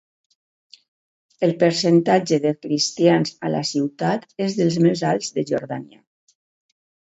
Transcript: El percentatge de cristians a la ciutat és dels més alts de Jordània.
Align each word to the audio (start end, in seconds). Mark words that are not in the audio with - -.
El 1.47 1.51
percentatge 1.63 2.39
de 2.45 2.53
cristians 2.67 3.35
a 3.49 3.51
la 3.57 3.61
ciutat 3.73 4.27
és 4.47 4.57
dels 4.63 4.79
més 4.87 5.05
alts 5.13 5.31
de 5.37 5.47
Jordània. 5.53 6.03